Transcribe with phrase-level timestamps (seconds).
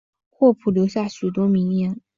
[0.31, 2.01] 霍普留下许多名言。